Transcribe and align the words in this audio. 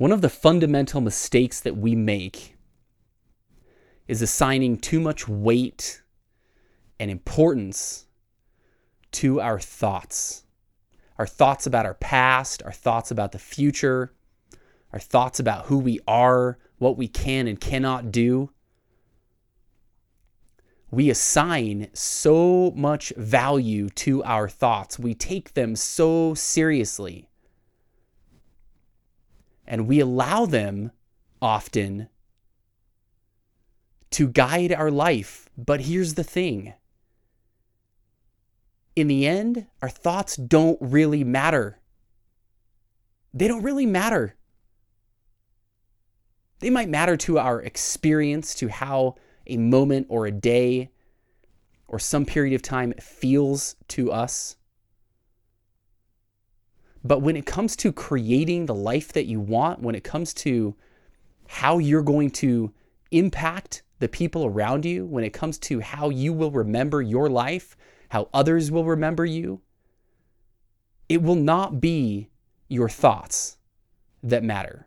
One 0.00 0.12
of 0.12 0.22
the 0.22 0.30
fundamental 0.30 1.02
mistakes 1.02 1.60
that 1.60 1.76
we 1.76 1.94
make 1.94 2.56
is 4.08 4.22
assigning 4.22 4.78
too 4.78 4.98
much 4.98 5.28
weight 5.28 6.00
and 6.98 7.10
importance 7.10 8.06
to 9.12 9.42
our 9.42 9.60
thoughts. 9.60 10.44
Our 11.18 11.26
thoughts 11.26 11.66
about 11.66 11.84
our 11.84 11.92
past, 11.92 12.62
our 12.62 12.72
thoughts 12.72 13.10
about 13.10 13.32
the 13.32 13.38
future, 13.38 14.14
our 14.90 14.98
thoughts 14.98 15.38
about 15.38 15.66
who 15.66 15.76
we 15.76 16.00
are, 16.08 16.56
what 16.78 16.96
we 16.96 17.06
can 17.06 17.46
and 17.46 17.60
cannot 17.60 18.10
do. 18.10 18.48
We 20.90 21.10
assign 21.10 21.88
so 21.92 22.72
much 22.74 23.12
value 23.18 23.90
to 23.90 24.24
our 24.24 24.48
thoughts. 24.48 24.98
We 24.98 25.14
take 25.14 25.52
them 25.52 25.76
so 25.76 26.32
seriously. 26.32 27.29
And 29.70 29.86
we 29.86 30.00
allow 30.00 30.46
them 30.46 30.90
often 31.40 32.08
to 34.10 34.26
guide 34.26 34.72
our 34.72 34.90
life. 34.90 35.48
But 35.56 35.82
here's 35.82 36.14
the 36.14 36.24
thing 36.24 36.74
in 38.96 39.06
the 39.06 39.28
end, 39.28 39.68
our 39.80 39.88
thoughts 39.88 40.34
don't 40.34 40.76
really 40.80 41.22
matter. 41.22 41.78
They 43.32 43.46
don't 43.46 43.62
really 43.62 43.86
matter. 43.86 44.34
They 46.58 46.70
might 46.70 46.88
matter 46.88 47.16
to 47.18 47.38
our 47.38 47.62
experience, 47.62 48.56
to 48.56 48.68
how 48.68 49.14
a 49.46 49.56
moment 49.56 50.08
or 50.10 50.26
a 50.26 50.32
day 50.32 50.90
or 51.86 52.00
some 52.00 52.26
period 52.26 52.56
of 52.56 52.62
time 52.62 52.92
feels 53.00 53.76
to 53.88 54.10
us. 54.10 54.56
But 57.02 57.20
when 57.20 57.36
it 57.36 57.46
comes 57.46 57.76
to 57.76 57.92
creating 57.92 58.66
the 58.66 58.74
life 58.74 59.12
that 59.12 59.26
you 59.26 59.40
want, 59.40 59.80
when 59.80 59.94
it 59.94 60.04
comes 60.04 60.34
to 60.34 60.74
how 61.48 61.78
you're 61.78 62.02
going 62.02 62.30
to 62.30 62.72
impact 63.10 63.82
the 63.98 64.08
people 64.08 64.46
around 64.46 64.84
you, 64.84 65.06
when 65.06 65.24
it 65.24 65.32
comes 65.32 65.58
to 65.58 65.80
how 65.80 66.10
you 66.10 66.32
will 66.32 66.50
remember 66.50 67.02
your 67.02 67.28
life, 67.28 67.76
how 68.10 68.28
others 68.32 68.70
will 68.70 68.84
remember 68.84 69.24
you, 69.24 69.60
it 71.08 71.22
will 71.22 71.36
not 71.36 71.80
be 71.80 72.28
your 72.68 72.88
thoughts 72.88 73.56
that 74.22 74.44
matter. 74.44 74.86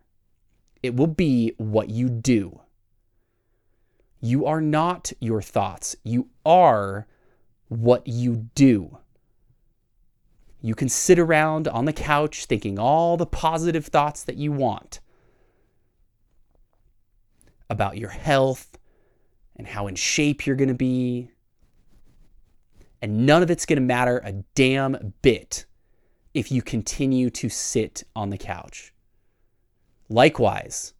It 0.82 0.96
will 0.96 1.06
be 1.08 1.52
what 1.58 1.90
you 1.90 2.08
do. 2.08 2.60
You 4.20 4.46
are 4.46 4.60
not 4.60 5.12
your 5.20 5.42
thoughts. 5.42 5.96
You 6.02 6.28
are 6.46 7.06
what 7.68 8.06
you 8.06 8.48
do. 8.54 8.98
You 10.64 10.74
can 10.74 10.88
sit 10.88 11.18
around 11.18 11.68
on 11.68 11.84
the 11.84 11.92
couch 11.92 12.46
thinking 12.46 12.78
all 12.78 13.18
the 13.18 13.26
positive 13.26 13.84
thoughts 13.84 14.24
that 14.24 14.38
you 14.38 14.50
want 14.50 15.00
about 17.68 17.98
your 17.98 18.08
health 18.08 18.78
and 19.56 19.66
how 19.66 19.88
in 19.88 19.94
shape 19.94 20.46
you're 20.46 20.56
going 20.56 20.68
to 20.68 20.74
be, 20.74 21.28
and 23.02 23.26
none 23.26 23.42
of 23.42 23.50
it's 23.50 23.66
going 23.66 23.76
to 23.76 23.82
matter 23.82 24.22
a 24.24 24.32
damn 24.54 25.12
bit 25.20 25.66
if 26.32 26.50
you 26.50 26.62
continue 26.62 27.28
to 27.28 27.50
sit 27.50 28.02
on 28.16 28.30
the 28.30 28.38
couch. 28.38 28.94
Likewise, 30.08 30.94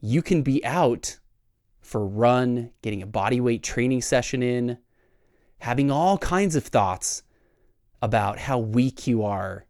you 0.00 0.22
can 0.22 0.42
be 0.42 0.64
out 0.64 1.18
for 1.80 2.02
a 2.02 2.06
run, 2.06 2.70
getting 2.82 3.02
a 3.02 3.06
body 3.06 3.40
weight 3.40 3.64
training 3.64 4.02
session 4.02 4.40
in, 4.40 4.78
having 5.58 5.90
all 5.90 6.16
kinds 6.18 6.54
of 6.54 6.62
thoughts 6.62 7.24
about 8.00 8.38
how 8.38 8.58
weak 8.58 9.06
you 9.06 9.24
are, 9.24 9.64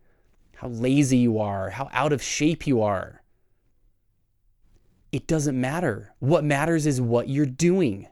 how 0.56 0.68
lazy 0.68 1.18
you 1.18 1.38
are, 1.38 1.70
how 1.70 1.88
out 1.92 2.12
of 2.12 2.22
shape 2.22 2.66
you 2.66 2.82
are. 2.82 3.22
It 5.10 5.26
doesn't 5.26 5.58
matter. 5.58 6.14
What 6.18 6.44
matters 6.44 6.86
is 6.86 7.00
what 7.00 7.28
you're 7.28 7.46
doing. 7.46 8.08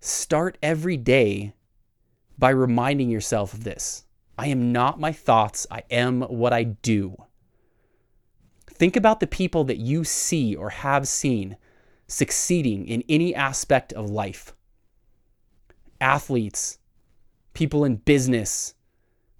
Start 0.00 0.58
every 0.62 0.96
day 0.96 1.54
by 2.38 2.50
reminding 2.50 3.10
yourself 3.10 3.52
of 3.52 3.64
this 3.64 4.04
I 4.36 4.48
am 4.48 4.72
not 4.72 5.00
my 5.00 5.12
thoughts, 5.12 5.66
I 5.70 5.82
am 5.90 6.22
what 6.22 6.52
I 6.52 6.64
do. 6.64 7.16
Think 8.70 8.96
about 8.96 9.20
the 9.20 9.26
people 9.26 9.64
that 9.64 9.78
you 9.78 10.02
see 10.04 10.56
or 10.56 10.70
have 10.70 11.06
seen 11.06 11.56
succeeding 12.08 12.86
in 12.86 13.04
any 13.08 13.34
aspect 13.34 13.92
of 13.92 14.10
life 14.10 14.52
athletes, 16.04 16.78
people 17.54 17.82
in 17.84 17.96
business, 17.96 18.74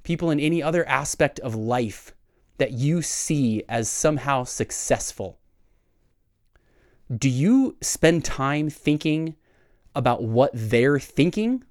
people 0.02 0.30
in 0.30 0.40
any 0.40 0.62
other 0.62 0.88
aspect 0.88 1.38
of 1.40 1.54
life 1.54 2.14
that 2.56 2.72
you 2.72 3.02
see 3.02 3.62
as 3.68 3.88
somehow 3.88 4.44
successful. 4.44 5.38
Do 7.14 7.28
you 7.28 7.76
spend 7.82 8.24
time 8.24 8.70
thinking 8.70 9.36
about 9.94 10.22
what 10.22 10.50
they're 10.54 10.98
thinking? 10.98 11.64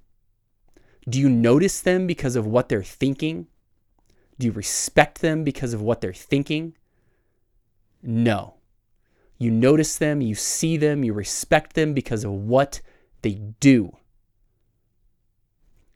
Do 1.08 1.18
you 1.18 1.28
notice 1.28 1.80
them 1.80 2.06
because 2.06 2.36
of 2.36 2.46
what 2.46 2.68
they're 2.68 2.84
thinking? 2.84 3.48
Do 4.38 4.46
you 4.46 4.52
respect 4.52 5.20
them 5.20 5.42
because 5.42 5.74
of 5.74 5.82
what 5.82 6.00
they're 6.00 6.12
thinking? 6.12 6.76
No. 8.00 8.54
You 9.38 9.50
notice 9.50 9.96
them, 9.98 10.20
you 10.20 10.36
see 10.36 10.76
them, 10.76 11.02
you 11.02 11.12
respect 11.12 11.74
them 11.74 11.94
because 11.94 12.22
of 12.22 12.30
what 12.30 12.80
they 13.22 13.40
do. 13.58 13.96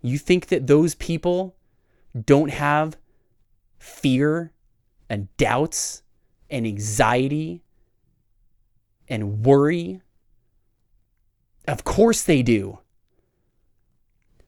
You 0.01 0.19
think 0.19 0.47
that 0.47 0.67
those 0.67 0.95
people 0.95 1.57
don't 2.25 2.51
have 2.51 2.97
fear 3.79 4.53
and 5.09 5.35
doubts 5.37 6.03
and 6.51 6.67
anxiety 6.67 7.63
and 9.09 9.45
worry 9.45 10.03
of 11.69 11.85
course 11.85 12.23
they 12.23 12.43
do. 12.43 12.79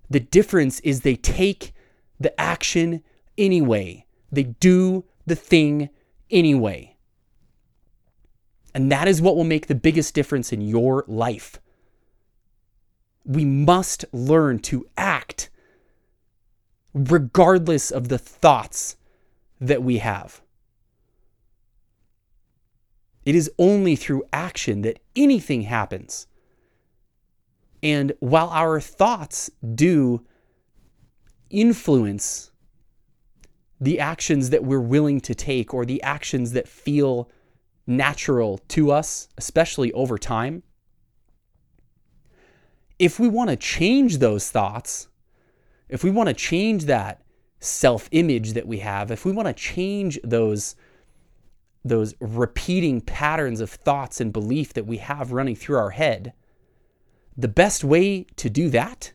The 0.08 0.20
difference 0.20 0.80
is 0.80 1.02
they 1.02 1.16
take 1.16 1.74
the 2.18 2.38
action 2.40 3.02
anyway, 3.36 4.06
they 4.32 4.44
do 4.44 5.04
the 5.26 5.36
thing 5.36 5.90
anyway. 6.30 6.96
And 8.74 8.90
that 8.90 9.06
is 9.06 9.20
what 9.20 9.36
will 9.36 9.44
make 9.44 9.66
the 9.66 9.74
biggest 9.74 10.14
difference 10.14 10.52
in 10.52 10.62
your 10.62 11.04
life. 11.06 11.60
We 13.24 13.44
must 13.44 14.04
learn 14.12 14.58
to 14.60 14.86
act 14.96 15.50
regardless 16.94 17.90
of 17.90 18.08
the 18.08 18.18
thoughts 18.18 18.96
that 19.60 19.82
we 19.82 19.98
have. 19.98 20.40
It 23.24 23.34
is 23.34 23.50
only 23.58 23.96
through 23.96 24.24
action 24.32 24.82
that 24.82 24.98
anything 25.14 25.62
happens. 25.62 26.26
And 27.82 28.12
while 28.20 28.48
our 28.48 28.80
thoughts 28.80 29.50
do 29.74 30.24
influence 31.50 32.50
the 33.80 33.98
actions 33.98 34.50
that 34.50 34.64
we're 34.64 34.80
willing 34.80 35.20
to 35.22 35.34
take 35.34 35.72
or 35.72 35.86
the 35.86 36.02
actions 36.02 36.52
that 36.52 36.68
feel 36.68 37.30
natural 37.86 38.58
to 38.68 38.90
us, 38.90 39.28
especially 39.38 39.92
over 39.92 40.18
time, 40.18 40.62
if 43.00 43.18
we 43.18 43.28
want 43.28 43.48
to 43.48 43.56
change 43.56 44.18
those 44.18 44.50
thoughts, 44.50 45.08
if 45.88 46.04
we 46.04 46.10
want 46.10 46.28
to 46.28 46.34
change 46.34 46.84
that 46.84 47.22
self 47.58 48.08
image 48.12 48.52
that 48.52 48.68
we 48.68 48.80
have, 48.80 49.10
if 49.10 49.24
we 49.24 49.32
want 49.32 49.48
to 49.48 49.54
change 49.54 50.20
those, 50.22 50.76
those 51.82 52.14
repeating 52.20 53.00
patterns 53.00 53.62
of 53.62 53.70
thoughts 53.70 54.20
and 54.20 54.34
belief 54.34 54.74
that 54.74 54.86
we 54.86 54.98
have 54.98 55.32
running 55.32 55.56
through 55.56 55.78
our 55.78 55.90
head, 55.90 56.34
the 57.38 57.48
best 57.48 57.82
way 57.82 58.26
to 58.36 58.50
do 58.50 58.68
that 58.68 59.14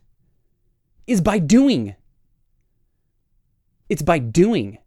is 1.05 1.21
by 1.21 1.37
doing. 1.37 1.95
It's 3.87 4.01
by 4.01 4.17
doing. 4.17 4.79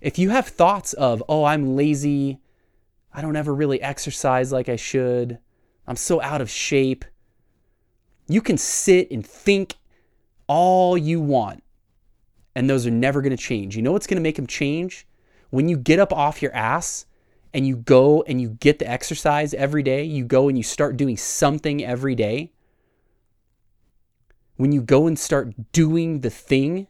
If 0.00 0.18
you 0.18 0.30
have 0.30 0.48
thoughts 0.48 0.94
of, 0.94 1.22
oh, 1.28 1.44
I'm 1.44 1.76
lazy, 1.76 2.40
I 3.12 3.20
don't 3.20 3.36
ever 3.36 3.54
really 3.54 3.82
exercise 3.82 4.52
like 4.52 4.70
I 4.70 4.76
should, 4.76 5.38
I'm 5.86 5.96
so 5.96 6.22
out 6.22 6.40
of 6.40 6.48
shape, 6.48 7.04
you 8.28 8.40
can 8.40 8.58
sit 8.58 9.10
and 9.10 9.24
think 9.24 9.76
all 10.46 10.96
you 10.96 11.20
want, 11.20 11.62
and 12.54 12.68
those 12.68 12.86
are 12.86 12.90
never 12.90 13.22
going 13.22 13.36
to 13.36 13.42
change. 13.42 13.76
You 13.76 13.82
know 13.82 13.92
what's 13.92 14.06
going 14.06 14.16
to 14.16 14.22
make 14.22 14.36
them 14.36 14.46
change? 14.46 15.06
When 15.50 15.68
you 15.68 15.76
get 15.76 15.98
up 15.98 16.12
off 16.12 16.42
your 16.42 16.54
ass 16.54 17.06
and 17.54 17.66
you 17.66 17.76
go 17.76 18.22
and 18.22 18.40
you 18.40 18.50
get 18.50 18.78
the 18.78 18.90
exercise 18.90 19.54
every 19.54 19.82
day, 19.82 20.04
you 20.04 20.24
go 20.24 20.48
and 20.48 20.56
you 20.56 20.64
start 20.64 20.96
doing 20.96 21.16
something 21.16 21.84
every 21.84 22.14
day, 22.14 22.52
when 24.56 24.72
you 24.72 24.82
go 24.82 25.06
and 25.06 25.18
start 25.18 25.72
doing 25.72 26.20
the 26.20 26.30
thing, 26.30 26.86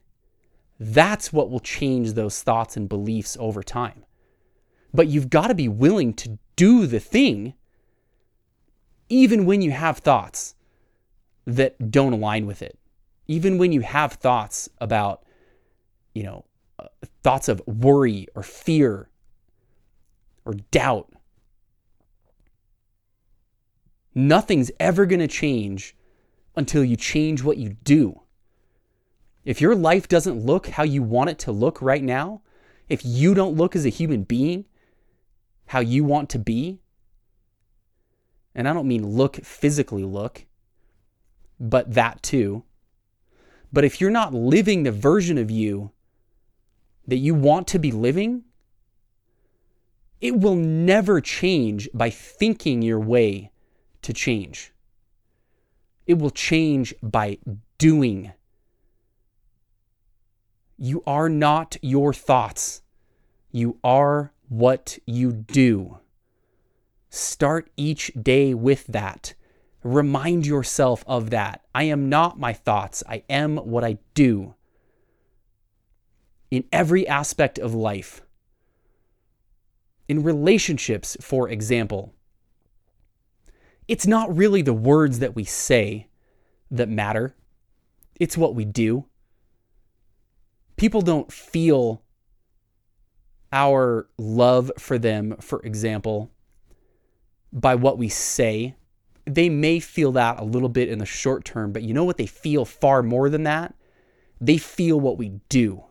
that's 0.79 1.33
what 1.33 1.51
will 1.51 1.61
change 1.61 2.13
those 2.13 2.43
thoughts 2.43 2.77
and 2.77 2.89
beliefs 2.89 3.37
over 3.41 3.63
time. 3.63 4.05
But 4.93 5.09
you've 5.09 5.31
got 5.31 5.49
to 5.49 5.55
be 5.55 5.69
willing 5.69 6.15
to 6.15 6.39
do 6.55 6.87
the 6.87 7.01
thing, 7.01 7.55
even 9.09 9.47
when 9.47 9.63
you 9.63 9.71
have 9.73 9.99
thoughts 9.99 10.55
that 11.47 11.91
don't 11.91 12.13
align 12.13 12.47
with 12.47 12.63
it. 12.63 12.79
Even 13.27 13.59
when 13.59 13.73
you 13.73 13.81
have 13.81 14.15
thoughts 14.15 14.69
about, 14.81 15.25
you 16.15 16.23
know, 16.23 16.45
thoughts 17.23 17.49
of 17.49 17.63
worry 17.67 18.27
or 18.35 18.43
fear 18.43 19.09
or 20.45 20.55
doubt. 20.71 21.13
Nothing's 24.15 24.71
ever 24.81 25.07
going 25.07 25.21
to 25.21 25.29
change 25.29 25.95
until 26.55 26.85
you 26.85 26.97
change 26.97 27.43
what 27.43 27.59
you 27.59 27.77
do. 27.85 28.23
If 29.45 29.61
your 29.61 29.75
life 29.75 30.09
doesn't 30.09 30.45
look 30.45 30.69
how 30.69 30.83
you 30.83 31.03
want 31.03 31.31
it 31.31 31.39
to 31.41 31.53
look 31.53 31.81
right 31.83 32.03
now, 32.03 32.43
if 32.89 33.05
you 33.05 33.35
don't 33.35 33.57
look 33.57 33.77
as 33.77 33.85
a 33.85 33.91
human 33.91 34.23
being 34.23 34.65
how 35.67 35.81
you 35.81 36.05
want 36.05 36.31
to 36.31 36.39
be, 36.39 36.81
and 38.55 38.69
I 38.69 38.73
don't 38.73 38.89
mean 38.89 39.07
look 39.07 39.37
physically 39.37 40.05
look, 40.05 40.47
but 41.59 41.95
that 41.95 42.23
too. 42.23 42.65
But 43.73 43.85
if 43.85 44.01
you're 44.01 44.11
not 44.11 44.35
living 44.35 44.83
the 44.83 44.93
version 44.93 45.39
of 45.39 45.51
you 45.51 45.93
that 47.07 47.17
you 47.17 47.35
want 47.35 47.67
to 47.69 47.79
be 47.79 47.93
living, 47.93 48.45
it 50.21 50.39
will 50.39 50.57
never 50.57 51.21
change 51.21 51.89
by 51.93 52.11
thinking 52.11 52.83
your 52.83 53.01
way 53.01 53.51
to 54.03 54.13
change. 54.13 54.73
It 56.07 56.19
will 56.19 56.31
change 56.31 56.95
by 57.03 57.39
doing. 57.79 58.33
You 60.79 61.03
are 61.07 61.29
not 61.29 61.77
your 61.83 62.13
thoughts. 62.13 62.83
You 63.51 63.79
are 63.83 64.33
what 64.49 64.99
you 65.07 65.33
do. 65.33 65.99
Start 67.09 67.71
each 67.77 68.13
day 68.21 68.55
with 68.55 68.87
that. 68.87 69.35
Remind 69.87 70.45
yourself 70.45 71.05
of 71.07 71.31
that. 71.31 71.63
I 71.73 71.85
am 71.85 72.09
not 72.09 72.41
my 72.41 72.53
thoughts, 72.53 73.05
I 73.09 73.23
am 73.31 73.57
what 73.59 73.85
I 73.85 73.99
do. 74.15 74.57
In 76.51 76.65
every 76.73 77.07
aspect 77.07 77.57
of 77.57 77.73
life. 77.73 78.21
In 80.09 80.25
relationships, 80.25 81.17
for 81.21 81.49
example, 81.49 82.13
it's 83.87 84.09
not 84.09 84.37
really 84.37 84.61
the 84.61 84.75
words 84.75 85.21
that 85.21 85.37
we 85.37 85.45
say 85.45 86.09
that 86.69 86.89
matter, 86.89 87.37
it's 88.19 88.37
what 88.37 88.57
we 88.57 88.65
do. 88.65 89.05
People 90.77 91.01
don't 91.01 91.31
feel 91.31 92.03
our 93.53 94.09
love 94.19 94.73
for 94.79 94.99
them, 94.99 95.37
for 95.41 95.61
example, 95.63 96.33
by 97.53 97.77
what 97.77 97.99
we 97.99 98.09
say. 98.09 98.75
They 99.27 99.49
may 99.49 99.81
feel 99.81 100.13
that 100.13 100.41
a 100.41 100.45
little 100.45 100.69
bit 100.69 100.89
in 100.89 100.99
the 100.99 101.07
short 101.07 101.45
term, 101.45 101.73
but 101.73 101.83
you 101.83 101.93
know 101.93 102.05
what 102.05 102.17
they 102.17 102.27
feel 102.27 102.65
far 102.65 103.03
more 103.03 103.29
than 103.29 103.43
that? 103.43 103.75
They 104.41 104.57
feel 104.57 105.01
what 105.01 105.19
we 105.19 105.41
do. 105.49 105.85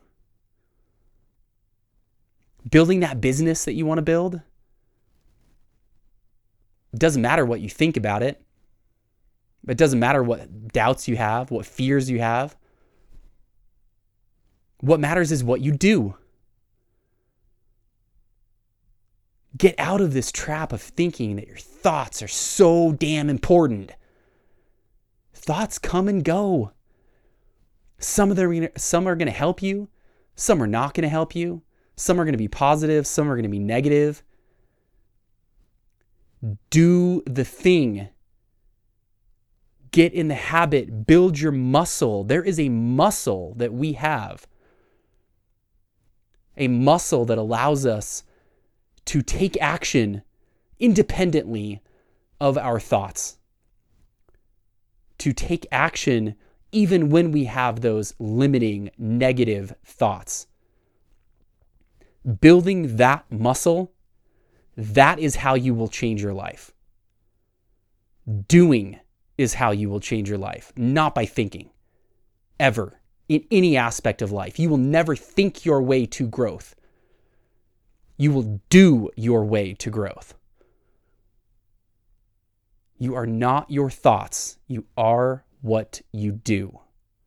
Building 2.70 3.00
that 3.00 3.20
business 3.20 3.64
that 3.64 3.74
you 3.74 3.86
want 3.86 3.98
to 3.98 4.02
build, 4.02 4.36
it 6.92 6.98
doesn't 6.98 7.22
matter 7.22 7.44
what 7.44 7.60
you 7.60 7.68
think 7.68 7.96
about 7.96 8.22
it. 8.22 8.42
It 9.68 9.76
doesn't 9.76 9.98
matter 9.98 10.22
what 10.22 10.68
doubts 10.68 11.08
you 11.08 11.16
have, 11.16 11.50
what 11.50 11.66
fears 11.66 12.08
you 12.08 12.20
have. 12.20 12.56
What 14.80 15.00
matters 15.00 15.32
is 15.32 15.44
what 15.44 15.60
you 15.60 15.72
do. 15.72 16.16
Get 19.56 19.74
out 19.78 20.00
of 20.00 20.12
this 20.12 20.32
trap 20.32 20.72
of 20.72 20.82
thinking 20.82 21.36
that 21.36 21.46
your 21.46 21.56
thoughts 21.56 22.22
are 22.22 22.28
so 22.28 22.92
damn 22.92 23.30
important. 23.30 23.92
Thoughts 25.32 25.78
come 25.78 26.08
and 26.08 26.24
go. 26.24 26.72
Some 27.98 28.30
of 28.30 28.36
them 28.36 28.68
some 28.76 29.06
are 29.06 29.16
going 29.16 29.26
to 29.26 29.32
help 29.32 29.62
you, 29.62 29.88
some 30.34 30.62
are 30.62 30.66
not 30.66 30.92
going 30.94 31.02
to 31.02 31.08
help 31.08 31.34
you. 31.34 31.62
Some 31.96 32.20
are 32.20 32.24
going 32.24 32.34
to 32.34 32.38
be 32.38 32.48
positive, 32.48 33.06
some 33.06 33.30
are 33.30 33.34
going 33.34 33.44
to 33.44 33.48
be 33.48 33.58
negative. 33.58 34.22
Do 36.68 37.22
the 37.26 37.44
thing. 37.44 38.08
Get 39.90 40.12
in 40.12 40.28
the 40.28 40.34
habit, 40.34 41.06
build 41.06 41.38
your 41.38 41.52
muscle. 41.52 42.22
There 42.22 42.44
is 42.44 42.60
a 42.60 42.68
muscle 42.68 43.54
that 43.56 43.72
we 43.72 43.94
have. 43.94 44.46
A 46.58 46.68
muscle 46.68 47.24
that 47.24 47.38
allows 47.38 47.86
us 47.86 48.22
to 49.06 49.22
take 49.22 49.60
action 49.60 50.22
independently 50.78 51.80
of 52.40 52.58
our 52.58 52.78
thoughts, 52.78 53.38
to 55.18 55.32
take 55.32 55.66
action 55.72 56.34
even 56.72 57.08
when 57.08 57.32
we 57.32 57.44
have 57.44 57.80
those 57.80 58.14
limiting 58.18 58.90
negative 58.98 59.74
thoughts. 59.84 60.46
Building 62.40 62.96
that 62.96 63.24
muscle, 63.30 63.92
that 64.76 65.18
is 65.18 65.36
how 65.36 65.54
you 65.54 65.72
will 65.74 65.88
change 65.88 66.22
your 66.22 66.34
life. 66.34 66.72
Doing 68.48 69.00
is 69.38 69.54
how 69.54 69.70
you 69.70 69.88
will 69.88 70.00
change 70.00 70.28
your 70.28 70.38
life, 70.38 70.72
not 70.76 71.14
by 71.14 71.24
thinking, 71.24 71.70
ever, 72.60 73.00
in 73.28 73.44
any 73.50 73.76
aspect 73.76 74.20
of 74.20 74.32
life. 74.32 74.58
You 74.58 74.68
will 74.68 74.76
never 74.76 75.16
think 75.16 75.64
your 75.64 75.80
way 75.82 76.04
to 76.06 76.26
growth 76.26 76.75
you 78.16 78.32
will 78.32 78.60
do 78.68 79.10
your 79.16 79.44
way 79.44 79.74
to 79.74 79.90
growth. 79.90 80.34
You 82.98 83.14
are 83.14 83.26
not 83.26 83.70
your 83.70 83.90
thoughts, 83.90 84.58
you 84.66 84.86
are 84.96 85.44
what 85.60 86.00
you 86.12 86.32
do. 86.32 86.80